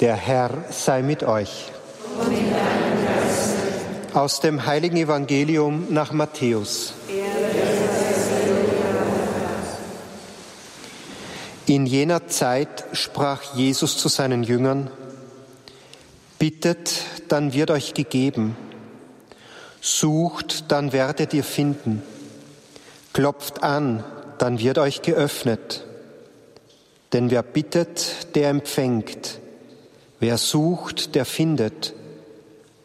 Der 0.00 0.16
Herr 0.16 0.64
sei 0.70 1.02
mit 1.02 1.22
euch. 1.24 1.66
Aus 4.14 4.40
dem 4.40 4.64
heiligen 4.64 4.96
Evangelium 4.96 5.88
nach 5.90 6.12
Matthäus. 6.12 6.94
In 11.66 11.84
jener 11.84 12.26
Zeit 12.28 12.84
sprach 12.92 13.54
Jesus 13.54 13.98
zu 13.98 14.08
seinen 14.08 14.42
Jüngern, 14.42 14.90
Bittet, 16.38 17.02
dann 17.28 17.52
wird 17.52 17.70
euch 17.70 17.92
gegeben. 17.92 18.56
Sucht, 19.82 20.72
dann 20.72 20.94
werdet 20.94 21.34
ihr 21.34 21.44
finden. 21.44 22.02
Klopft 23.12 23.62
an, 23.62 24.02
dann 24.38 24.58
wird 24.58 24.78
euch 24.78 25.02
geöffnet. 25.02 25.84
Denn 27.12 27.30
wer 27.30 27.42
bittet, 27.42 28.34
der 28.34 28.48
empfängt. 28.48 29.39
Wer 30.20 30.36
sucht, 30.36 31.14
der 31.14 31.24
findet. 31.24 31.94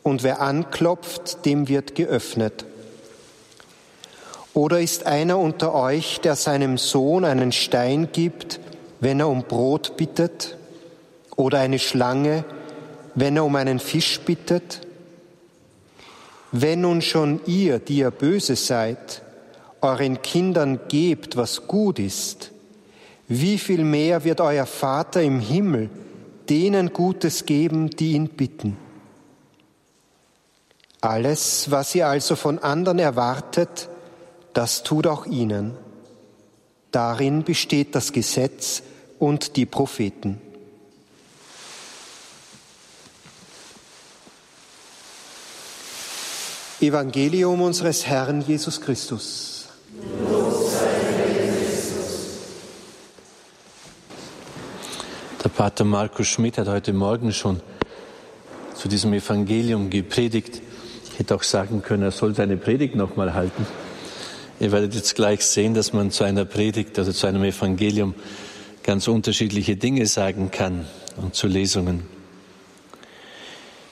Und 0.04 0.24
wer 0.24 0.42
anklopft, 0.42 1.46
dem 1.46 1.68
wird 1.68 1.94
geöffnet. 1.94 2.66
Oder 4.54 4.80
ist 4.80 5.06
einer 5.06 5.38
unter 5.38 5.74
euch, 5.74 6.22
der 6.22 6.38
seinem 6.38 6.78
Sohn 6.78 7.26
einen 7.26 7.52
Stein 7.52 8.10
gibt, 8.14 8.62
wenn 9.02 9.20
er 9.20 9.28
um 9.28 9.44
Brot 9.44 9.98
bittet? 9.98 10.58
Oder 11.36 11.60
eine 11.60 11.78
Schlange, 11.78 12.46
wenn 13.16 13.36
er 13.36 13.44
um 13.44 13.58
einen 13.58 13.80
Fisch 13.80 14.22
bittet? 14.22 14.80
Wenn 16.54 16.82
nun 16.82 17.02
schon 17.02 17.42
ihr, 17.46 17.80
die 17.80 17.98
ihr 17.98 18.12
böse 18.12 18.56
seid, 18.56 19.24
euren 19.82 20.22
Kindern 20.22 20.80
gebt, 20.88 21.36
was 21.36 21.68
gut 21.68 22.00
ist, 22.00 22.52
wie 23.28 23.58
viel 23.58 23.84
mehr 23.84 24.24
wird 24.24 24.40
euer 24.40 24.66
Vater 24.66 25.22
im 25.22 25.42
Himmel 25.42 25.90
denen 26.50 26.94
Gutes 26.94 27.46
geben, 27.46 27.90
die 27.90 28.14
ihn 28.14 28.30
bitten? 28.30 28.78
Alles, 31.02 31.70
was 31.70 31.94
ihr 31.94 32.08
also 32.08 32.36
von 32.36 32.60
anderen 32.60 33.00
erwartet, 33.00 33.90
das 34.54 34.84
tut 34.84 35.06
auch 35.06 35.26
ihnen. 35.26 35.78
Darin 36.92 37.44
besteht 37.44 37.94
das 37.94 38.12
Gesetz 38.12 38.82
und 39.20 39.56
die 39.56 39.66
Propheten. 39.66 40.42
Evangelium 46.80 47.62
unseres 47.62 48.06
Herrn 48.06 48.42
Jesus 48.42 48.82
Christus. 48.82 49.68
Der 50.30 50.35
Pater 55.56 55.86
Markus 55.86 56.28
Schmidt 56.28 56.58
hat 56.58 56.68
heute 56.68 56.92
Morgen 56.92 57.32
schon 57.32 57.62
zu 58.74 58.90
diesem 58.90 59.14
Evangelium 59.14 59.90
gepredigt. 59.90 60.62
Ich 61.14 61.20
hätte 61.20 61.34
auch 61.34 61.44
sagen 61.44 61.82
können, 61.82 62.04
er 62.04 62.12
soll 62.12 62.36
seine 62.36 62.58
Predigt 62.58 62.96
nochmal 62.96 63.34
halten. 63.34 63.66
Ihr 64.60 64.74
werdet 64.74 64.94
jetzt 64.96 65.16
gleich 65.16 65.46
sehen, 65.46 65.74
dass 65.74 65.94
man 65.94 66.12
zu 66.12 66.26
einer 66.26 66.44
Predigt, 66.44 67.00
also 67.00 67.14
zu 67.14 67.26
einem 67.28 67.46
Evangelium, 67.46 68.16
ganz 68.84 69.08
unterschiedliche 69.08 69.78
Dinge 69.78 70.08
sagen 70.08 70.52
kann 70.52 70.88
und 71.16 71.36
zu 71.36 71.48
Lesungen. 71.48 72.06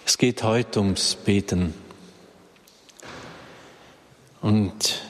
Es 0.05 0.17
geht 0.17 0.43
heute 0.43 0.81
ums 0.81 1.15
Beten. 1.15 1.73
Und 4.41 5.01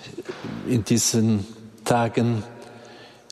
in 0.68 0.84
diesen 0.84 1.48
Tagen, 1.84 2.44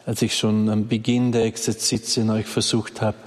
als 0.05 0.21
ich 0.21 0.35
schon 0.35 0.69
am 0.69 0.87
Beginn 0.87 1.31
der 1.31 1.45
Exerzitien 1.45 2.29
euch 2.29 2.47
versucht 2.47 3.01
habe, 3.01 3.17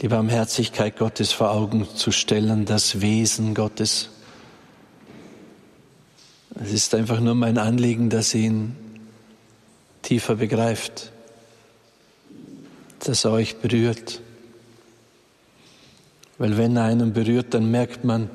die 0.00 0.08
Barmherzigkeit 0.08 0.98
Gottes 0.98 1.32
vor 1.32 1.50
Augen 1.50 1.86
zu 1.94 2.12
stellen, 2.12 2.64
das 2.64 3.00
Wesen 3.00 3.54
Gottes. 3.54 4.10
Es 6.56 6.72
ist 6.72 6.94
einfach 6.94 7.20
nur 7.20 7.34
mein 7.34 7.58
Anliegen, 7.58 8.10
dass 8.10 8.34
ihr 8.34 8.42
ihn 8.42 8.76
tiefer 10.02 10.36
begreift, 10.36 11.10
dass 13.00 13.24
er 13.24 13.32
euch 13.32 13.56
berührt. 13.56 14.20
Weil 16.38 16.56
wenn 16.56 16.76
er 16.76 16.84
einen 16.84 17.12
berührt, 17.12 17.54
dann 17.54 17.70
merkt 17.70 18.04
man, 18.04 18.30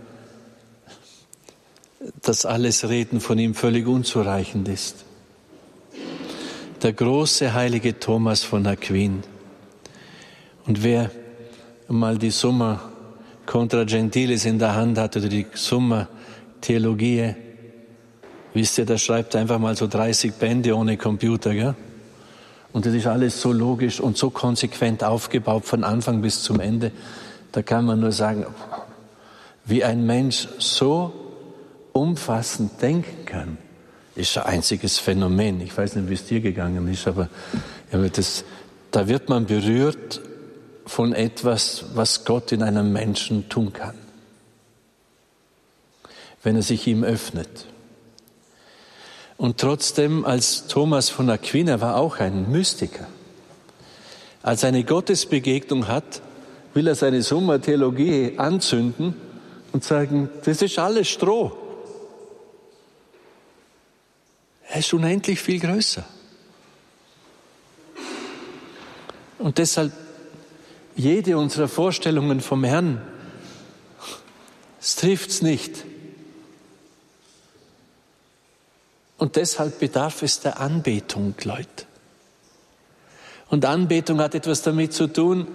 dass 2.21 2.45
alles 2.45 2.87
Reden 2.87 3.19
von 3.19 3.37
ihm 3.37 3.53
völlig 3.53 3.87
unzureichend 3.87 4.67
ist. 4.67 5.05
Der 6.81 6.93
große 6.93 7.53
heilige 7.53 7.99
Thomas 7.99 8.43
von 8.43 8.65
Aquin. 8.65 9.21
Und 10.65 10.81
wer 10.81 11.11
mal 11.89 12.17
die 12.17 12.29
Summa 12.29 12.79
Contra 13.45 13.83
Gentiles 13.83 14.45
in 14.45 14.59
der 14.59 14.75
Hand 14.75 14.97
hat 14.97 15.17
oder 15.17 15.27
die 15.27 15.45
Summa 15.55 16.07
Theologie, 16.61 17.35
wisst 18.53 18.77
ihr, 18.77 18.85
der 18.85 18.97
schreibt 18.97 19.35
einfach 19.35 19.59
mal 19.59 19.75
so 19.75 19.87
30 19.87 20.35
Bände 20.35 20.73
ohne 20.73 20.95
Computer, 20.95 21.53
gell? 21.53 21.75
Und 22.71 22.85
das 22.85 22.93
ist 22.93 23.07
alles 23.07 23.41
so 23.41 23.51
logisch 23.51 23.99
und 23.99 24.15
so 24.15 24.29
konsequent 24.29 25.03
aufgebaut 25.03 25.65
von 25.65 25.83
Anfang 25.83 26.21
bis 26.21 26.43
zum 26.43 26.61
Ende. 26.61 26.93
Da 27.51 27.61
kann 27.61 27.83
man 27.83 27.99
nur 27.99 28.13
sagen, 28.13 28.45
wie 29.65 29.83
ein 29.83 30.05
Mensch 30.05 30.47
so 30.59 31.11
umfassend 31.91 32.81
denken 32.81 33.25
kann, 33.25 33.57
ist 34.19 34.37
ein 34.37 34.43
einziges 34.43 34.99
Phänomen. 34.99 35.61
Ich 35.61 35.75
weiß 35.75 35.95
nicht, 35.95 36.09
wie 36.09 36.13
es 36.13 36.25
dir 36.25 36.41
gegangen 36.41 36.91
ist, 36.91 37.07
aber 37.07 37.29
das, 37.91 38.43
da 38.91 39.07
wird 39.07 39.29
man 39.29 39.45
berührt 39.45 40.21
von 40.85 41.13
etwas, 41.13 41.85
was 41.93 42.25
Gott 42.25 42.51
in 42.51 42.63
einem 42.63 42.91
Menschen 42.91 43.47
tun 43.49 43.73
kann, 43.73 43.95
wenn 46.43 46.55
er 46.55 46.61
sich 46.61 46.85
ihm 46.87 47.03
öffnet. 47.03 47.65
Und 49.37 49.57
trotzdem, 49.57 50.25
als 50.25 50.67
Thomas 50.67 51.09
von 51.09 51.29
Aquin, 51.29 51.67
er 51.67 51.79
war 51.79 51.95
auch 51.95 52.19
ein 52.19 52.51
Mystiker, 52.51 53.07
als 54.41 54.63
er 54.63 54.69
eine 54.69 54.83
Gottesbegegnung 54.83 55.87
hat, 55.87 56.21
will 56.73 56.87
er 56.87 56.95
seine 56.95 57.21
Summa 57.21 57.57
Theologie 57.59 58.33
anzünden 58.37 59.15
und 59.71 59.83
sagen, 59.83 60.29
das 60.43 60.61
ist 60.61 60.77
alles 60.79 61.07
Stroh. 61.07 61.68
Er 64.69 64.79
ist 64.79 64.93
unendlich 64.93 65.39
viel 65.39 65.59
größer. 65.59 66.05
Und 69.39 69.57
deshalb 69.57 69.91
jede 70.95 71.37
unserer 71.37 71.67
Vorstellungen 71.67 72.39
vom 72.39 72.63
Herrn, 72.63 73.01
es 74.79 74.95
trifft's 74.95 75.41
nicht. 75.41 75.85
Und 79.17 79.35
deshalb 79.37 79.79
bedarf 79.79 80.21
es 80.21 80.39
der 80.39 80.59
Anbetung, 80.59 81.33
Leute. 81.43 81.85
Und 83.49 83.65
Anbetung 83.65 84.19
hat 84.19 84.35
etwas 84.35 84.61
damit 84.61 84.93
zu 84.93 85.07
tun, 85.07 85.47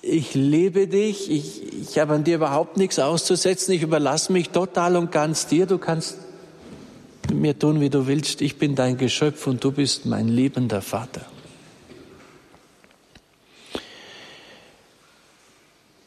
ich 0.00 0.34
liebe 0.34 0.86
dich, 0.86 1.28
ich, 1.28 1.72
ich 1.72 1.98
habe 1.98 2.14
an 2.14 2.22
dir 2.22 2.36
überhaupt 2.36 2.76
nichts 2.76 3.00
auszusetzen, 3.00 3.74
ich 3.74 3.82
überlasse 3.82 4.32
mich 4.32 4.50
total 4.50 4.96
und 4.96 5.10
ganz 5.10 5.48
dir, 5.48 5.66
du 5.66 5.78
kannst 5.78 6.18
mir 7.40 7.58
tun, 7.58 7.80
wie 7.80 7.90
du 7.90 8.06
willst. 8.06 8.40
Ich 8.40 8.56
bin 8.56 8.74
dein 8.74 8.96
Geschöpf 8.96 9.46
und 9.46 9.62
du 9.62 9.72
bist 9.72 10.06
mein 10.06 10.28
liebender 10.28 10.82
Vater. 10.82 11.24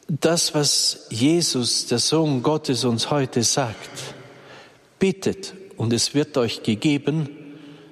Das, 0.07 0.55
was 0.55 1.07
Jesus, 1.11 1.85
der 1.85 1.99
Sohn 1.99 2.41
Gottes, 2.41 2.83
uns 2.83 3.11
heute 3.11 3.43
sagt, 3.43 4.15
bittet 4.97 5.53
und 5.77 5.93
es 5.93 6.15
wird 6.15 6.35
euch 6.37 6.63
gegeben, 6.63 7.29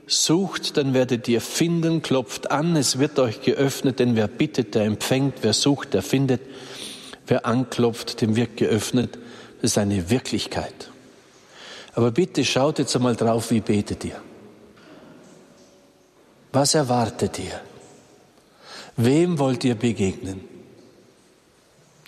sucht, 0.07 0.77
dann 0.77 0.93
werdet 0.93 1.27
ihr 1.27 1.41
finden, 1.41 2.01
klopft 2.01 2.49
an, 2.49 2.75
es 2.75 2.97
wird 2.97 3.19
euch 3.19 3.41
geöffnet, 3.41 3.99
denn 3.99 4.15
wer 4.15 4.27
bittet, 4.27 4.73
der 4.73 4.85
empfängt, 4.85 5.35
wer 5.41 5.53
sucht, 5.53 5.93
der 5.93 6.01
findet, 6.01 6.41
wer 7.27 7.45
anklopft, 7.45 8.21
dem 8.21 8.35
wird 8.35 8.57
geöffnet. 8.57 9.19
Das 9.61 9.71
ist 9.71 9.77
eine 9.77 10.09
Wirklichkeit. 10.09 10.89
Aber 11.97 12.11
bitte 12.11 12.45
schaut 12.45 12.77
jetzt 12.77 12.95
einmal 12.95 13.15
drauf, 13.15 13.49
wie 13.49 13.59
betet 13.59 14.05
ihr? 14.05 14.21
Was 16.53 16.75
erwartet 16.75 17.39
ihr? 17.39 17.59
Wem 18.97 19.39
wollt 19.39 19.63
ihr 19.63 19.73
begegnen? 19.73 20.41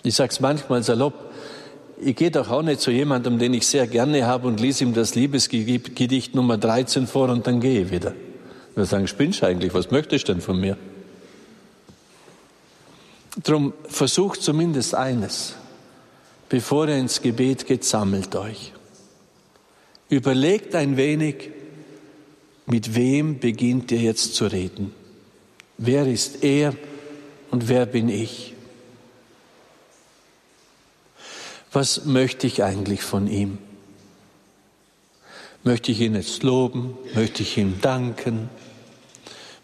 Ich 0.04 0.14
sage 0.14 0.30
es 0.30 0.38
manchmal 0.38 0.84
salopp, 0.84 1.32
ich 2.00 2.14
gehe 2.14 2.30
doch 2.30 2.48
auch 2.50 2.62
nicht 2.62 2.80
zu 2.80 2.92
jemandem, 2.92 3.40
den 3.40 3.52
ich 3.52 3.66
sehr 3.66 3.88
gerne 3.88 4.24
habe 4.28 4.46
und 4.46 4.60
lese 4.60 4.84
ihm 4.84 4.94
das 4.94 5.16
Liebesgedicht 5.16 6.36
Nummer 6.36 6.56
13 6.56 7.08
vor 7.08 7.28
und 7.28 7.48
dann 7.48 7.58
gehe 7.58 7.82
ich 7.82 7.90
wieder. 7.90 8.14
Wir 8.76 8.84
sagen, 8.84 9.08
spinnst 9.08 9.42
du 9.42 9.46
eigentlich, 9.46 9.74
was 9.74 9.90
möchtest 9.90 10.28
du 10.28 10.34
denn 10.34 10.40
von 10.40 10.60
mir? 10.60 10.76
Drum 13.42 13.72
versucht 13.88 14.40
zumindest 14.40 14.94
eines, 14.94 15.56
bevor 16.48 16.86
ihr 16.86 16.96
ins 16.96 17.20
Gebet 17.20 17.66
geht, 17.66 17.82
sammelt 17.82 18.36
euch. 18.36 18.72
Überlegt 20.10 20.74
ein 20.74 20.96
wenig, 20.96 21.50
mit 22.66 22.96
wem 22.96 23.38
beginnt 23.38 23.92
ihr 23.92 24.00
jetzt 24.00 24.34
zu 24.34 24.46
reden? 24.46 24.92
Wer 25.78 26.06
ist 26.06 26.42
er 26.42 26.74
und 27.52 27.68
wer 27.68 27.86
bin 27.86 28.08
ich? 28.08 28.54
Was 31.72 32.04
möchte 32.06 32.48
ich 32.48 32.64
eigentlich 32.64 33.02
von 33.02 33.28
ihm? 33.28 33.58
Möchte 35.62 35.92
ich 35.92 36.00
ihn 36.00 36.16
jetzt 36.16 36.42
loben? 36.42 36.98
Möchte 37.14 37.44
ich 37.44 37.56
ihm 37.56 37.80
danken? 37.80 38.50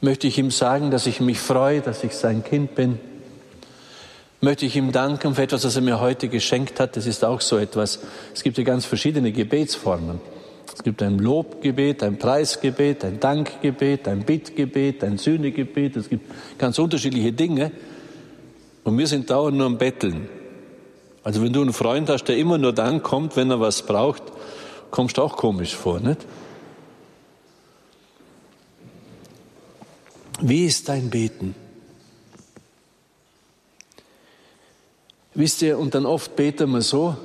Möchte 0.01 0.29
ich 0.29 0.39
ihm 0.39 0.53
sagen, 0.53 0.93
dass 0.93 1.07
ich 1.07 1.21
mich 1.21 1.41
freue, 1.41 1.81
dass 1.81 2.05
ich 2.05 2.13
sein 2.13 2.45
Kind 2.45 2.77
bin? 2.77 3.01
Möchte 4.41 4.65
ich 4.65 4.77
ihm 4.77 4.93
danken 4.93 5.35
für 5.35 5.43
etwas, 5.43 5.63
das 5.63 5.75
er 5.75 5.83
mir 5.83 5.99
heute 5.99 6.29
geschenkt 6.29 6.79
hat? 6.79 6.97
Das 6.97 7.07
ist 7.07 7.25
auch 7.25 7.41
so 7.41 7.59
etwas. 7.59 7.99
Es 8.33 8.45
gibt 8.45 8.59
ja 8.59 8.65
ganz 8.65 8.85
verschiedene 8.85 9.33
Gebetsformen. 9.33 10.21
Es 10.77 10.83
gibt 10.83 11.03
ein 11.03 11.19
Lobgebet, 11.19 12.03
ein 12.03 12.19
Preisgebet, 12.19 13.03
ein 13.03 13.19
Dankgebet, 13.19 14.07
ein 14.09 14.25
Bittgebet, 14.25 15.03
ein 15.05 15.17
Sühnegebet. 15.17 15.97
Es 15.97 16.11
gibt 16.11 16.31
ganz 16.59 16.79
unterschiedliche 16.79 17.33
Dinge. 17.33 17.73
Und 18.85 18.99
wir 18.99 19.07
sind 19.07 19.31
dauernd 19.31 19.57
nur 19.57 19.65
am 19.65 19.79
Betteln. 19.79 20.29
Also 21.25 21.43
wenn 21.43 21.55
du 21.55 21.63
einen 21.63 21.73
Freund 21.73 22.11
hast, 22.11 22.25
der 22.25 22.37
immer 22.37 22.59
nur 22.59 22.75
dann 22.75 23.03
kommt, 23.03 23.37
wenn 23.37 23.51
er 23.51 23.59
was 23.59 23.87
braucht, 23.87 24.23
kommst 24.91 25.17
du 25.17 25.23
auch 25.23 25.39
komisch 25.39 25.75
vor, 25.75 25.99
nicht? 25.99 26.27
Wie 30.43 30.67
ist 30.67 30.91
dein 30.91 31.09
Beten? 31.09 31.55
Wisst 35.33 35.63
ihr, 35.63 35.79
und 35.79 35.95
dann 35.95 36.05
oft 36.05 36.37
beten 36.37 36.71
wir 36.71 36.83
so, 36.83 37.17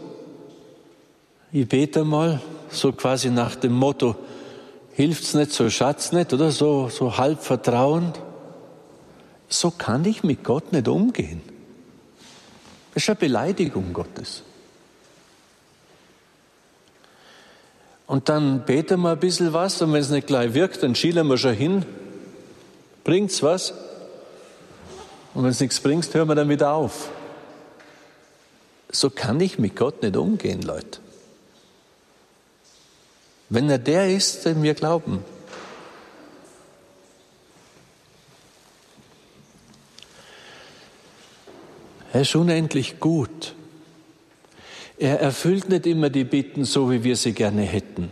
ich 1.52 1.68
bete 1.68 2.06
mal, 2.06 2.40
so 2.72 2.92
quasi 2.92 3.30
nach 3.30 3.56
dem 3.56 3.74
Motto, 3.74 4.16
hilft's 4.94 5.34
nicht, 5.34 5.52
so 5.52 5.70
schatz's 5.70 6.12
nicht, 6.12 6.34
oder 6.34 6.52
so, 6.52 6.90
so 6.90 7.18
halb 7.18 7.44
vertrauend. 7.44 8.20
So 9.50 9.72
kann 9.72 10.06
ich 10.06 10.24
mit 10.24 10.44
Gott 10.44 10.72
nicht 10.72 10.88
umgehen. 10.88 11.42
Das 12.94 13.04
ist 13.04 13.10
eine 13.10 13.18
Beleidigung 13.18 13.94
Gottes. 13.94 14.44
Und 18.08 18.28
dann 18.28 18.66
beten 18.66 19.00
wir 19.02 19.12
ein 19.12 19.20
bisschen 19.20 19.54
was 19.54 19.82
und 19.82 19.94
wenn 19.94 20.02
es 20.02 20.10
nicht 20.10 20.28
gleich 20.28 20.54
wirkt, 20.54 20.84
dann 20.84 20.96
schielen 20.96 21.28
wir 21.28 21.38
schon 21.38 21.54
hin. 21.54 21.86
Bringt's 23.04 23.42
was? 23.42 23.74
Und 25.34 25.44
wenn 25.44 25.52
es 25.52 25.62
nichts 25.62 25.80
bringt, 25.80 26.14
hören 26.14 26.28
wir 26.28 26.36
dann 26.36 26.50
wieder 26.50 26.74
auf. 26.74 27.10
So 28.92 29.10
kann 29.10 29.40
ich 29.40 29.60
mit 29.60 29.78
Gott 29.78 30.02
nicht 30.02 30.18
umgehen, 30.18 30.62
Leute. 30.62 31.00
Wenn 33.52 33.70
er 33.70 33.80
der 33.80 34.10
ist, 34.10 34.46
den 34.46 34.64
wir 34.64 34.74
glauben. 34.74 35.26
Er 42.14 42.22
ist 42.22 42.34
unendlich 42.34 43.02
gut. 43.02 43.54
Er 44.98 45.20
erfüllt 45.20 45.68
nicht 45.68 45.86
immer 45.86 46.10
die 46.10 46.24
Bitten 46.24 46.64
so, 46.64 46.90
wie 46.92 47.04
wir 47.04 47.18
sie 47.18 47.34
gerne 47.34 47.64
hätten. 47.64 48.10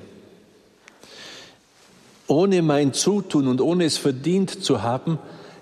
Ohne 2.28 2.62
mein 2.62 2.92
Zutun 2.92 3.48
und 3.48 3.62
ohne 3.62 3.86
es 3.86 3.98
verdient 3.98 4.62
zu 4.62 4.84
haben, 4.84 5.20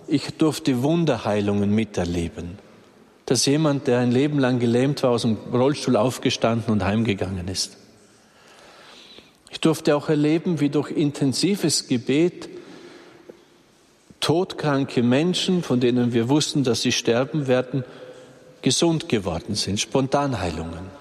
ich 0.07 0.38
durfte 0.39 0.81
Wunderheilungen 0.81 1.69
miterleben. 1.69 2.57
Dass 3.27 3.45
jemand, 3.45 3.85
der 3.85 4.00
ein 4.00 4.12
Leben 4.12 4.39
lang 4.39 4.57
gelähmt 4.57 5.03
war, 5.03 5.12
aus 5.12 5.21
dem 5.21 5.38
Rollstuhl 5.53 5.97
aufgestanden 5.97 6.73
und 6.73 6.83
heimgegangen 6.83 7.47
ist. 7.47 7.77
Ich 9.57 9.62
durfte 9.62 9.95
auch 9.95 10.07
erleben, 10.07 10.59
wie 10.59 10.69
durch 10.69 10.92
intensives 10.92 11.88
Gebet 11.88 12.48
todkranke 14.19 15.01
Menschen, 15.01 15.63
von 15.63 15.80
denen 15.80 16.13
wir 16.13 16.30
wussten, 16.30 16.63
dass 16.63 16.83
sie 16.83 16.92
sterben 16.92 17.48
werden, 17.48 17.83
gesund 18.62 19.09
geworden 19.09 19.56
sind, 19.56 19.80
Spontanheilungen. 19.80 20.92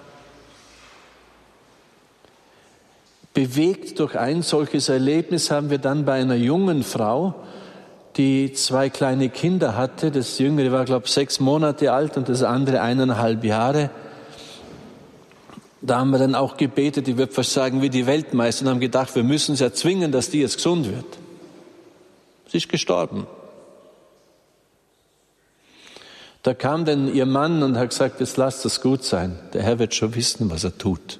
Bewegt 3.35 3.99
durch 3.99 4.17
ein 4.17 4.41
solches 4.41 4.89
Erlebnis 4.89 5.51
haben 5.51 5.69
wir 5.69 5.77
dann 5.77 6.03
bei 6.03 6.13
einer 6.13 6.33
jungen 6.33 6.81
Frau, 6.81 7.35
die 8.15 8.53
zwei 8.53 8.89
kleine 8.89 9.29
Kinder 9.29 9.75
hatte, 9.75 10.09
das 10.09 10.39
jüngere 10.39 10.71
war, 10.71 10.85
glaube 10.85 11.05
ich, 11.05 11.11
sechs 11.11 11.39
Monate 11.39 11.93
alt 11.93 12.17
und 12.17 12.27
das 12.27 12.41
andere 12.41 12.81
eineinhalb 12.81 13.43
Jahre. 13.43 13.91
Da 15.81 15.99
haben 15.99 16.09
wir 16.09 16.17
dann 16.17 16.35
auch 16.35 16.57
gebetet, 16.57 17.07
ich 17.07 17.17
würde 17.17 17.31
fast 17.31 17.53
sagen, 17.53 17.81
wie 17.81 17.89
die 17.89 18.07
Weltmeister 18.07 18.65
und 18.65 18.71
haben 18.71 18.79
gedacht, 18.79 19.15
wir 19.15 19.23
müssen 19.23 19.55
sie 19.55 19.63
erzwingen, 19.63 20.11
dass 20.11 20.29
die 20.29 20.39
jetzt 20.39 20.57
gesund 20.57 20.87
wird. 20.87 21.05
Sie 22.47 22.57
ist 22.57 22.69
gestorben. 22.69 23.27
Da 26.43 26.53
kam 26.53 26.85
dann 26.85 27.13
ihr 27.13 27.25
Mann 27.25 27.61
und 27.61 27.77
hat 27.77 27.89
gesagt, 27.89 28.19
jetzt 28.21 28.37
lasst 28.37 28.63
das 28.63 28.81
gut 28.81 29.03
sein. 29.03 29.37
Der 29.53 29.63
Herr 29.63 29.79
wird 29.79 29.93
schon 29.93 30.15
wissen, 30.15 30.49
was 30.49 30.63
er 30.63 30.77
tut. 30.77 31.19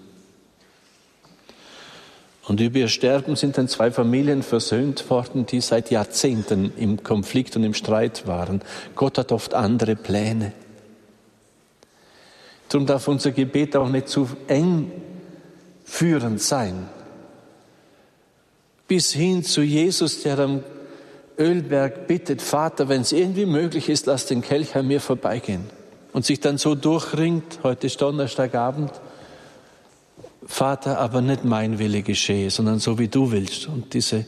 Und 2.48 2.62
über 2.62 2.80
ihr 2.80 2.88
Sterben 2.88 3.36
sind 3.36 3.57
dann 3.57 3.68
zwei 3.68 3.92
Familien 3.92 4.42
versöhnt 4.42 5.10
worden, 5.10 5.45
die 5.45 5.60
seit 5.60 5.92
Jahrzehnten 5.92 6.71
im 6.77 7.03
Konflikt 7.03 7.57
und 7.57 7.63
im 7.63 7.74
Streit 7.74 8.25
waren. 8.25 8.62
Gott 8.95 9.18
hat 9.18 9.33
oft 9.33 9.53
andere 9.53 9.98
Pläne. 9.98 10.53
Darum 12.69 12.85
darf 12.85 13.07
unser 13.07 13.31
Gebet 13.31 13.75
auch 13.75 13.89
nicht 13.89 14.09
zu 14.09 14.27
eng 14.47 14.91
führend 15.83 16.41
sein. 16.41 16.89
Bis 18.87 19.11
hin 19.11 19.43
zu 19.43 19.61
Jesus, 19.61 20.21
der 20.23 20.39
am 20.39 20.63
Ölberg 21.37 22.07
bittet, 22.07 22.41
Vater, 22.41 22.89
wenn 22.89 23.01
es 23.01 23.11
irgendwie 23.11 23.45
möglich 23.45 23.89
ist, 23.89 24.05
lass 24.05 24.25
den 24.25 24.41
Kelch 24.41 24.75
an 24.75 24.87
mir 24.87 24.99
vorbeigehen. 24.99 25.65
Und 26.13 26.25
sich 26.25 26.39
dann 26.39 26.57
so 26.57 26.73
durchringt, 26.73 27.59
heute 27.63 27.87
ist 27.87 28.01
Donnerstagabend, 28.01 28.91
Vater, 30.45 30.97
aber 30.99 31.21
nicht 31.21 31.43
mein 31.43 31.77
Wille 31.77 32.01
geschehe, 32.01 32.49
sondern 32.49 32.79
so 32.79 32.97
wie 32.97 33.07
du 33.07 33.31
willst. 33.31 33.67
Und 33.67 33.93
diese, 33.93 34.25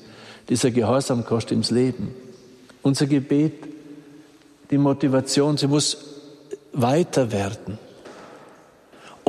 dieser 0.50 0.71
Gehorsam 0.71 1.25
kostet 1.25 1.53
ihm 1.53 1.62
das 1.62 1.71
Leben. 1.71 2.13
Unser 2.81 3.07
Gebet, 3.07 3.68
die 4.69 4.77
Motivation, 4.77 5.57
sie 5.57 5.68
muss 5.68 5.97
weiter 6.74 7.31
werden. 7.31 7.80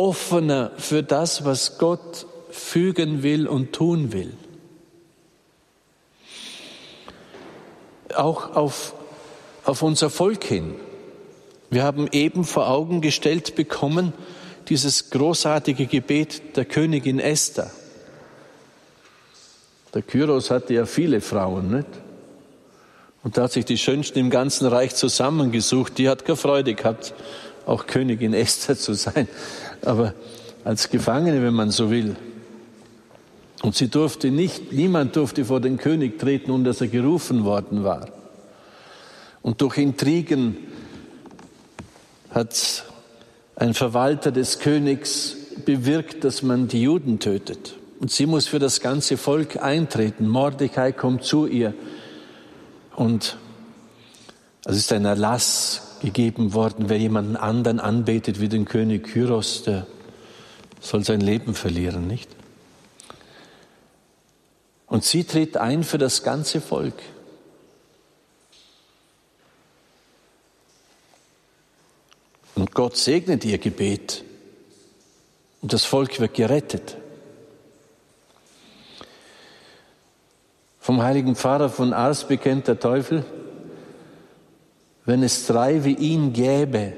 Offener 0.01 0.73
für 0.79 1.03
das, 1.03 1.45
was 1.45 1.77
Gott 1.77 2.27
fügen 2.49 3.23
will 3.23 3.47
und 3.47 3.75
tun 3.75 4.15
will. 4.15 4.33
Auch 8.15 8.57
auf, 8.57 8.95
auf 9.65 9.83
unser 9.83 10.09
Volk 10.09 10.43
hin. 10.43 10.75
Wir 11.69 11.85
haben 11.85 12.09
eben 12.13 12.45
vor 12.45 12.71
Augen 12.71 13.03
gestellt 13.03 13.57
bekommen, 13.57 14.15
dieses 14.71 15.11
großartige 15.11 15.85
Gebet 15.85 16.57
der 16.57 16.65
Königin 16.65 17.21
Esther. 17.21 17.71
Der 19.93 20.01
Kyros 20.01 20.51
hatte 20.51 20.73
ja 20.73 20.87
viele 20.87 21.21
Frauen, 21.21 21.73
nicht? 21.73 21.89
Und 23.23 23.37
da 23.37 23.43
hat 23.43 23.53
sich 23.53 23.67
die 23.67 23.77
Schönsten 23.77 24.19
im 24.19 24.31
ganzen 24.31 24.67
Reich 24.67 24.95
zusammengesucht. 24.95 25.99
Die 25.99 26.09
hat 26.09 26.25
keine 26.25 26.37
Freude 26.37 26.73
gehabt, 26.73 27.13
auch 27.67 27.87
Königin 27.87 28.33
Esther 28.33 28.79
zu 28.79 28.95
sein. 28.95 29.29
Aber 29.85 30.15
als 30.65 30.91
Gefangene, 30.91 31.43
wenn 31.43 31.55
man 31.55 31.71
so 31.71 31.91
will. 31.91 32.17
Und 33.63 33.75
sie 33.75 33.89
durfte 33.89 34.31
nicht, 34.31 34.73
niemand 34.73 35.17
durfte 35.17 35.45
vor 35.45 35.61
den 35.61 35.77
König 35.77 36.19
treten, 36.19 36.51
ohne 36.51 36.65
dass 36.65 36.81
er 36.81 36.89
gerufen 36.89 37.45
worden 37.45 37.85
war. 37.85 38.09
Und 39.43 39.61
durch 39.61 39.79
Intrigen 39.79 40.57
hat 42.31 42.85
ein 43.57 43.75
Verwalter 43.75 44.33
des 44.33 44.59
Königs 44.59 45.37
bewirkt, 45.65 46.25
dass 46.25 46.43
man 46.43 46.69
die 46.69 46.83
Juden 46.83 47.19
tötet. 47.19 47.75
Und 48.01 48.11
sie 48.11 48.25
muss 48.27 48.47
für 48.47 48.59
das 48.59 48.81
ganze 48.81 49.19
Volk 49.19 49.63
eintreten. 49.63 50.27
Mordecai 50.27 50.93
kommt 50.93 51.25
zu 51.25 51.47
ihr. 51.47 51.75
Und 52.97 53.37
es 54.65 54.77
ist 54.77 54.93
ein 54.93 55.05
Erlass 55.05 55.90
gegeben 56.01 56.55
worden, 56.55 56.89
wer 56.89 56.99
jemanden 56.99 57.37
anderen 57.37 57.81
anbetet 57.81 58.41
wie 58.41 58.49
den 58.49 58.65
König 58.65 59.05
Kyros, 59.05 59.63
der 59.63 59.87
soll 60.81 61.05
sein 61.05 61.21
Leben 61.21 61.55
verlieren, 61.55 62.07
nicht? 62.07 62.29
Und 64.87 65.05
sie 65.05 65.25
tritt 65.25 65.57
ein 65.57 65.85
für 65.85 65.99
das 65.99 66.23
ganze 66.23 66.61
Volk. 66.61 66.95
Und 72.57 72.75
Gott 72.75 72.97
segnet 72.97 73.45
ihr 73.45 73.59
Gebet. 73.59 74.25
Und 75.63 75.73
das 75.73 75.85
Volk 75.85 76.19
wird 76.19 76.35
gerettet. 76.35 76.97
Vom 80.81 81.03
heiligen 81.03 81.37
Pfarrer 81.37 81.69
von 81.69 81.93
Ars 81.93 82.27
bekennt 82.27 82.67
der 82.67 82.81
Teufel, 82.81 83.25
wenn 85.11 85.25
es 85.25 85.45
drei 85.49 85.83
wie 85.83 85.97
ihn 85.97 86.33
gäbe, 86.33 86.93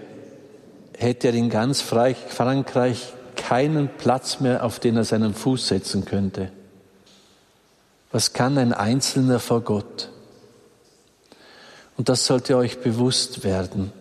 hätte 0.99 1.29
er 1.29 1.35
in 1.35 1.49
ganz 1.49 1.81
Frankreich 1.81 3.15
keinen 3.37 3.89
Platz 3.89 4.39
mehr, 4.39 4.67
auf 4.67 4.81
den 4.81 4.99
er 4.99 5.05
seinen 5.05 5.33
Fuß 5.33 5.69
setzen 5.69 6.05
könnte. 6.05 6.53
Was 8.11 8.35
kann 8.35 8.59
ein 8.59 8.75
Einzelner 8.75 9.41
vor 9.41 9.63
Gott? 9.63 10.11
Und 11.97 12.11
das 12.11 12.27
sollte 12.27 12.59
euch 12.59 12.81
bewusst 12.81 13.45
werden. 13.45 13.95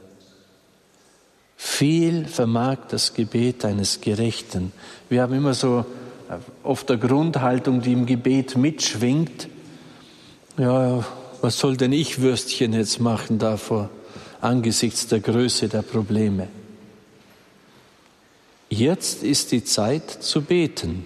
Viel 1.56 2.25
vermag 2.25 2.80
das 2.89 3.13
Gebet 3.13 3.63
eines 3.63 4.01
Gerechten. 4.01 4.74
Wir 5.08 5.22
haben 5.22 5.34
immer 5.34 5.53
so 5.53 5.86
oft 6.63 6.91
eine 6.91 7.00
Grundhaltung, 7.00 7.82
die 7.82 7.94
im 7.94 8.06
Gebet 8.06 8.58
mitschwingt. 8.58 9.48
Ja, 10.58 11.06
was 11.39 11.58
soll 11.58 11.77
denn 11.77 11.94
ich 11.94 12.20
Würstchen 12.20 12.74
jetzt 12.74 13.00
machen 13.00 13.39
davor 13.39 13.89
angesichts 14.42 15.08
der 15.08 15.20
Größe 15.20 15.70
der 15.70 15.82
Probleme? 15.82 16.48
Jetzt 18.70 19.24
ist 19.24 19.52
die 19.52 19.64
Zeit 19.64 20.10
zu 20.10 20.42
beten. 20.42 21.06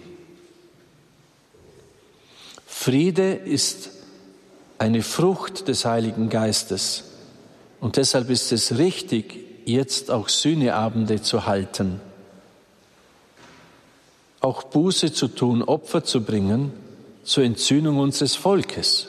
Friede 2.65 3.33
ist 3.33 3.89
eine 4.77 5.01
Frucht 5.01 5.67
des 5.67 5.85
Heiligen 5.85 6.29
Geistes. 6.29 7.05
Und 7.79 7.97
deshalb 7.97 8.29
ist 8.29 8.51
es 8.51 8.77
richtig, 8.77 9.45
jetzt 9.65 10.11
auch 10.11 10.29
Sühneabende 10.29 11.21
zu 11.21 11.45
halten, 11.45 11.99
auch 14.39 14.63
Buße 14.63 15.11
zu 15.11 15.27
tun, 15.27 15.63
Opfer 15.63 16.03
zu 16.03 16.23
bringen 16.23 16.71
zur 17.23 17.43
Entzündung 17.43 17.97
unseres 17.97 18.35
Volkes. 18.35 19.07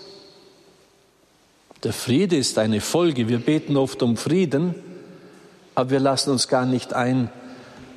Der 1.83 1.92
Friede 1.92 2.37
ist 2.37 2.59
eine 2.59 2.80
Folge. 2.80 3.28
Wir 3.28 3.38
beten 3.38 3.76
oft 3.76 4.02
um 4.02 4.16
Frieden, 4.16 4.75
aber 5.75 5.90
wir 5.90 6.00
lassen 6.00 6.30
uns 6.30 6.49
gar 6.49 6.66
nicht 6.66 6.95
ein 6.95 7.30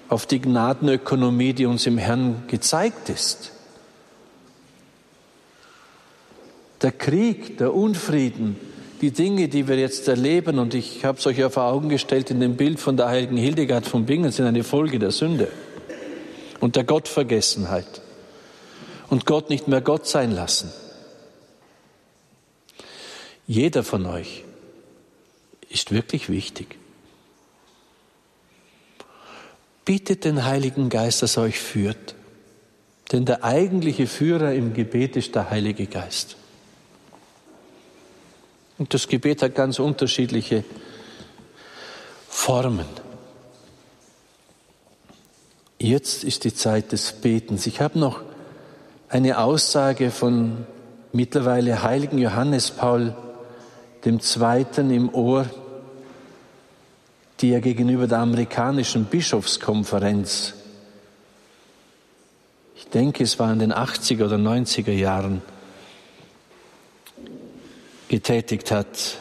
auf 0.09 0.25
die 0.25 0.41
Gnadenökonomie, 0.41 1.53
die 1.53 1.65
uns 1.65 1.85
im 1.85 1.97
Herrn 1.97 2.43
gezeigt 2.47 3.09
ist. 3.09 3.51
Der 6.81 6.91
Krieg, 6.91 7.57
der 7.57 7.73
Unfrieden, 7.73 8.57
die 9.01 9.11
Dinge, 9.11 9.47
die 9.47 9.67
wir 9.67 9.77
jetzt 9.77 10.07
erleben, 10.07 10.59
und 10.59 10.73
ich 10.73 11.05
habe 11.05 11.17
es 11.17 11.27
euch 11.27 11.37
ja 11.37 11.49
vor 11.49 11.63
Augen 11.63 11.89
gestellt 11.89 12.31
in 12.31 12.39
dem 12.39 12.57
Bild 12.57 12.79
von 12.79 12.97
der 12.97 13.07
heiligen 13.07 13.37
Hildegard 13.37 13.85
von 13.85 14.05
Bingen, 14.05 14.31
sind 14.31 14.45
eine 14.45 14.63
Folge 14.63 14.99
der 14.99 15.11
Sünde 15.11 15.49
und 16.59 16.75
der 16.75 16.83
Gottvergessenheit 16.83 18.01
und 19.09 19.25
Gott 19.25 19.49
nicht 19.49 19.67
mehr 19.67 19.81
Gott 19.81 20.07
sein 20.07 20.31
lassen. 20.31 20.71
Jeder 23.49 23.83
von 23.83 24.05
euch 24.05 24.43
ist 25.71 25.91
wirklich 25.91 26.29
wichtig. 26.29 26.77
Bittet 29.85 30.23
den 30.23 30.45
Heiligen 30.45 30.89
Geist, 30.89 31.23
dass 31.23 31.35
er 31.35 31.43
euch 31.43 31.59
führt. 31.59 32.13
Denn 33.11 33.25
der 33.25 33.43
eigentliche 33.43 34.05
Führer 34.05 34.53
im 34.53 34.73
Gebet 34.75 35.15
ist 35.15 35.33
der 35.33 35.49
Heilige 35.49 35.87
Geist. 35.87 36.37
Und 38.77 38.93
das 38.93 39.07
Gebet 39.07 39.41
hat 39.41 39.55
ganz 39.55 39.79
unterschiedliche 39.79 40.63
Formen. 42.27 42.85
Jetzt 45.79 46.23
ist 46.23 46.43
die 46.43 46.53
Zeit 46.53 46.91
des 46.91 47.13
Betens. 47.13 47.65
Ich 47.65 47.81
habe 47.81 47.97
noch 47.97 48.21
eine 49.07 49.39
Aussage 49.39 50.11
von 50.11 50.67
mittlerweile 51.13 51.81
heiligen 51.81 52.19
Johannes 52.19 52.69
Paul 52.69 53.15
II. 54.05 54.95
im 54.95 55.13
Ohr, 55.13 55.49
die 57.41 57.51
er 57.51 57.61
gegenüber 57.61 58.07
der 58.07 58.19
amerikanischen 58.19 59.05
Bischofskonferenz, 59.05 60.53
ich 62.75 62.87
denke 62.87 63.23
es 63.23 63.37
war 63.39 63.51
in 63.51 63.59
den 63.59 63.73
80er 63.73 64.25
oder 64.25 64.37
90er 64.37 64.91
Jahren, 64.91 65.41
getätigt 68.07 68.71
hat. 68.71 69.17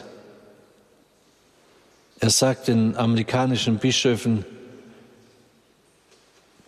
Er 2.19 2.29
sagt 2.29 2.67
den 2.67 2.95
amerikanischen 2.95 3.77
Bischöfen, 3.77 4.45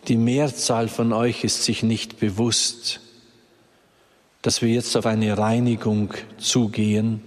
die 0.08 0.16
Mehrzahl 0.16 0.88
von 0.88 1.12
euch 1.12 1.44
ist 1.44 1.64
sich 1.64 1.82
nicht 1.82 2.18
bewusst, 2.18 3.00
dass 4.42 4.62
wir 4.62 4.68
jetzt 4.68 4.96
auf 4.96 5.06
eine 5.06 5.38
Reinigung 5.38 6.14
zugehen, 6.38 7.22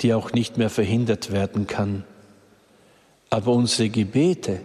die 0.00 0.14
auch 0.14 0.32
nicht 0.32 0.58
mehr 0.58 0.70
verhindert 0.70 1.32
werden 1.32 1.66
kann. 1.66 2.04
Aber 3.30 3.52
unsere 3.52 3.88
Gebete 3.88 4.60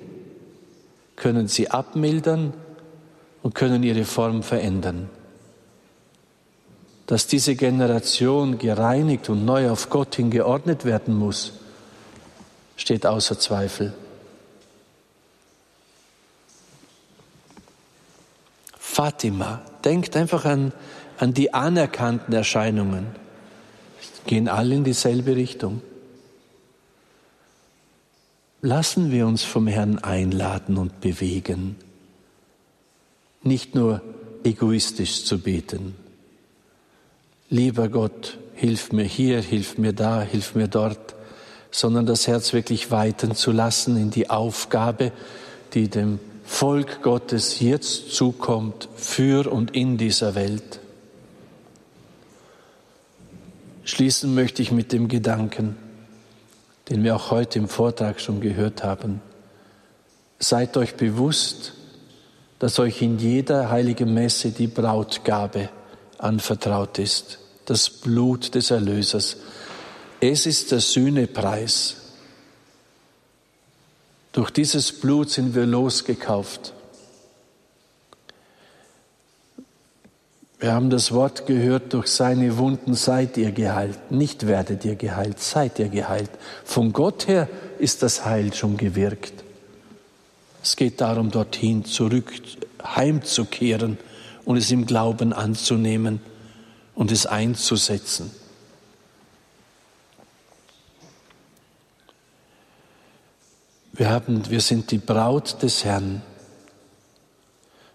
können 1.15 1.47
sie 1.47 1.69
abmildern 1.69 2.53
und 3.41 3.55
können 3.55 3.83
ihre 3.83 4.05
Form 4.05 4.43
verändern 4.43 5.09
dass 7.11 7.27
diese 7.27 7.55
Generation 7.55 8.57
gereinigt 8.57 9.27
und 9.27 9.43
neu 9.43 9.69
auf 9.69 9.89
Gott 9.89 10.15
hin 10.15 10.31
geordnet 10.31 10.85
werden 10.85 11.13
muss, 11.13 11.51
steht 12.77 13.05
außer 13.05 13.38
Zweifel. 13.38 13.93
Fatima, 18.79 19.61
denkt 19.83 20.15
einfach 20.15 20.45
an, 20.45 20.71
an 21.17 21.33
die 21.33 21.53
anerkannten 21.53 22.33
Erscheinungen. 22.33 23.07
Gehen 24.25 24.48
alle 24.48 24.75
in 24.75 24.84
dieselbe 24.84 25.36
Richtung. 25.36 25.82
Lassen 28.62 29.12
wir 29.12 29.25
uns 29.25 29.44
vom 29.44 29.68
Herrn 29.68 29.98
einladen 30.00 30.78
und 30.78 31.01
bewegen, 31.01 31.75
nicht 33.42 33.74
nur 33.74 34.01
egoistisch 34.44 35.25
zu 35.25 35.40
beten, 35.40 35.96
lieber 37.50 37.90
Gott, 37.90 38.38
hilf 38.54 38.92
mir 38.92 39.04
hier, 39.04 39.42
hilf 39.42 39.80
mir 39.80 39.94
da, 39.94 40.22
hilf 40.22 40.54
mir 40.54 40.68
dort, 40.68 41.16
sondern 41.72 42.06
das 42.06 42.28
Herz 42.28 42.54
wirklich 42.54 42.92
weiten 42.92 43.34
zu 43.34 43.51
lassen 43.51 43.98
in 43.98 44.12
die 44.12 44.30
Aufgabe, 44.30 45.12
die 45.74 45.88
dem 45.88 46.20
Volk 46.46 47.01
Gottes 47.01 47.60
jetzt 47.62 48.13
zukommt, 48.13 48.90
für 48.96 49.51
und 49.51 49.72
in 49.75 49.98
dieser 49.98 50.36
Welt. 50.36 50.80
Schließen 53.83 54.33
möchte 54.35 54.61
ich 54.61 54.71
mit 54.71 54.91
dem 54.91 55.07
Gedanken, 55.07 55.75
den 56.89 57.03
wir 57.03 57.15
auch 57.15 57.31
heute 57.31 57.59
im 57.59 57.67
Vortrag 57.67 58.19
schon 58.19 58.41
gehört 58.41 58.83
haben. 58.83 59.21
Seid 60.39 60.77
euch 60.77 60.95
bewusst, 60.95 61.73
dass 62.59 62.79
euch 62.79 63.01
in 63.01 63.17
jeder 63.17 63.69
heiligen 63.69 64.13
Messe 64.13 64.51
die 64.51 64.67
Brautgabe 64.67 65.69
anvertraut 66.17 67.00
ist 67.00 67.39
das 67.71 67.89
Blut 67.89 68.53
des 68.55 68.71
Erlösers. 68.71 69.38
Es 70.19 70.45
ist 70.45 70.71
der 70.71 70.81
Sühnepreis. 70.81 71.95
Durch 74.33 74.51
dieses 74.51 74.91
Blut 74.91 75.29
sind 75.29 75.55
wir 75.55 75.65
losgekauft. 75.65 76.73
Wir 80.62 80.74
haben 80.74 80.91
das 80.91 81.12
Wort 81.12 81.48
gehört, 81.48 81.91
durch 81.91 82.06
seine 82.06 82.60
Wunden 82.60 82.94
seid 82.94 83.36
ihr 83.36 83.51
geheilt. 83.51 84.12
Nicht 84.12 84.46
werdet 84.46 84.86
ihr 84.86 84.96
geheilt, 84.96 85.39
seid 85.39 85.80
ihr 85.80 85.89
geheilt. 85.89 86.30
Von 86.63 86.94
Gott 86.94 87.27
her 87.27 87.50
ist 87.80 88.03
das 88.03 88.25
Heil 88.25 88.53
schon 88.53 88.77
gewirkt. 88.77 89.34
Es 90.62 90.75
geht 90.75 91.01
darum, 91.01 91.32
dorthin 91.32 91.84
zurück, 91.84 92.32
heimzukehren 92.84 93.98
und 94.46 94.56
es 94.56 94.70
im 94.70 94.86
Glauben 94.86 95.34
anzunehmen 95.34 96.22
und 96.94 97.12
es 97.12 97.25
einzusetzen. 97.25 98.30
Wir, 103.94 104.12
haben, 104.12 104.48
wir 104.48 104.62
sind 104.62 104.91
die 104.91 105.00
Braut 105.00 105.63
des 105.63 105.84
Herrn. 105.86 106.22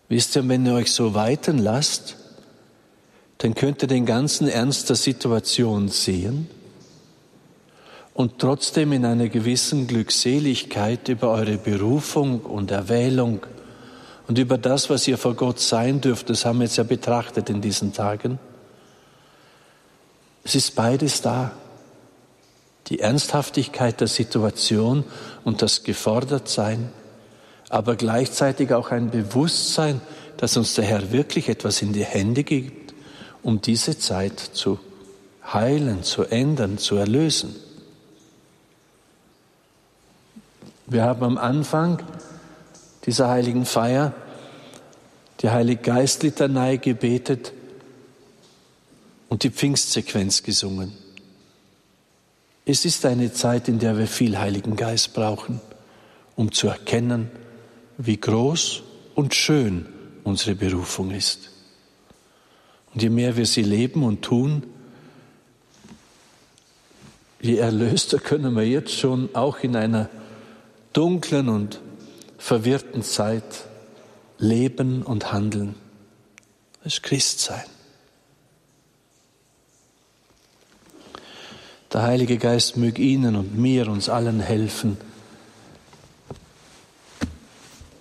Wisst 0.08 0.34
ihr, 0.34 0.48
wenn 0.48 0.66
ihr 0.66 0.74
euch 0.74 0.90
so 0.90 1.14
weiten 1.14 1.58
lasst, 1.58 2.16
dann 3.38 3.54
könnt 3.54 3.82
ihr 3.82 3.88
den 3.88 4.06
ganzen 4.06 4.48
Ernst 4.48 4.88
der 4.88 4.96
Situation 4.96 5.88
sehen 5.88 6.48
und 8.14 8.38
trotzdem 8.38 8.92
in 8.92 9.04
einer 9.04 9.28
gewissen 9.28 9.86
Glückseligkeit 9.86 11.08
über 11.08 11.30
eure 11.32 11.58
Berufung 11.58 12.40
und 12.40 12.70
Erwählung 12.70 13.44
und 14.26 14.38
über 14.38 14.58
das, 14.58 14.88
was 14.88 15.06
ihr 15.06 15.18
vor 15.18 15.34
Gott 15.34 15.60
sein 15.60 16.00
dürft, 16.00 16.30
das 16.30 16.44
haben 16.44 16.58
wir 16.58 16.64
jetzt 16.64 16.76
ja 16.76 16.84
betrachtet 16.84 17.50
in 17.50 17.60
diesen 17.60 17.92
Tagen, 17.92 18.38
es 20.44 20.54
ist 20.54 20.76
beides 20.76 21.22
da. 21.22 21.50
Die 22.86 23.00
Ernsthaftigkeit 23.00 24.00
der 24.00 24.06
Situation 24.06 25.02
und 25.44 25.60
das 25.60 25.82
Gefordertsein, 25.82 26.92
aber 27.68 27.96
gleichzeitig 27.96 28.72
auch 28.72 28.92
ein 28.92 29.10
Bewusstsein, 29.10 30.00
dass 30.36 30.56
uns 30.56 30.74
der 30.76 30.84
Herr 30.84 31.10
wirklich 31.10 31.48
etwas 31.48 31.82
in 31.82 31.92
die 31.92 32.04
Hände 32.04 32.44
gibt, 32.44 32.85
um 33.46 33.60
diese 33.60 33.96
Zeit 33.96 34.40
zu 34.40 34.80
heilen, 35.54 36.02
zu 36.02 36.24
ändern, 36.24 36.78
zu 36.78 36.96
erlösen. 36.96 37.54
Wir 40.86 41.04
haben 41.04 41.22
am 41.22 41.38
Anfang 41.38 42.02
dieser 43.04 43.28
heiligen 43.28 43.64
Feier 43.64 44.12
die 45.42 45.50
Heilige 45.50 45.80
Geistlitanei 45.80 46.78
gebetet 46.78 47.52
und 49.28 49.44
die 49.44 49.50
Pfingstsequenz 49.50 50.42
gesungen. 50.42 50.90
Es 52.64 52.84
ist 52.84 53.06
eine 53.06 53.32
Zeit, 53.32 53.68
in 53.68 53.78
der 53.78 53.96
wir 53.96 54.08
viel 54.08 54.36
Heiligen 54.36 54.74
Geist 54.74 55.14
brauchen, 55.14 55.60
um 56.34 56.50
zu 56.50 56.66
erkennen, 56.66 57.30
wie 57.96 58.16
groß 58.16 58.82
und 59.14 59.36
schön 59.36 59.86
unsere 60.24 60.56
Berufung 60.56 61.12
ist. 61.12 61.55
Und 62.96 63.02
je 63.02 63.10
mehr 63.10 63.36
wir 63.36 63.44
sie 63.44 63.62
leben 63.62 64.02
und 64.02 64.22
tun, 64.22 64.62
je 67.42 67.58
erlöster 67.58 68.18
können 68.18 68.56
wir 68.56 68.66
jetzt 68.66 68.92
schon 68.92 69.28
auch 69.34 69.58
in 69.58 69.76
einer 69.76 70.08
dunklen 70.94 71.50
und 71.50 71.82
verwirrten 72.38 73.02
Zeit 73.02 73.66
leben 74.38 75.02
und 75.02 75.30
handeln. 75.30 75.74
Das 76.82 76.94
ist 76.94 77.02
Christsein. 77.02 77.66
Der 81.92 82.00
Heilige 82.00 82.38
Geist 82.38 82.78
möge 82.78 83.02
Ihnen 83.02 83.36
und 83.36 83.58
mir, 83.58 83.88
uns 83.88 84.08
allen 84.08 84.40
helfen, 84.40 84.96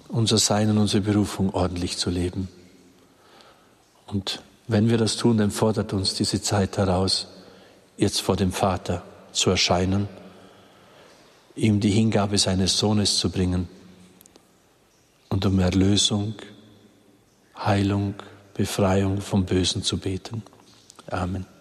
unser 0.08 0.38
Sein 0.38 0.70
und 0.70 0.78
unsere 0.78 1.02
Berufung 1.02 1.54
ordentlich 1.54 1.98
zu 1.98 2.10
leben. 2.10 2.48
Und 4.08 4.42
wenn 4.68 4.90
wir 4.90 4.98
das 4.98 5.18
tun, 5.18 5.38
dann 5.38 5.52
fordert 5.52 5.94
uns 5.94 6.16
diese 6.16 6.42
Zeit 6.42 6.78
heraus, 6.78 7.28
jetzt 7.98 8.22
vor 8.22 8.36
dem 8.36 8.52
Vater 8.52 9.04
zu 9.32 9.50
erscheinen, 9.50 10.08
ihm 11.56 11.80
die 11.80 11.92
Hingabe 11.92 12.38
seines 12.38 12.78
Sohnes 12.78 13.18
zu 13.18 13.30
bringen 13.30 13.68
und 15.30 15.46
um 15.46 15.60
Erlösung, 15.60 16.36
Heilung, 17.58 18.16
Befreiung 18.54 19.22
vom 19.22 19.46
Bösen 19.46 19.84
zu 19.84 19.98
beten. 19.98 20.44
Amen. 21.08 21.55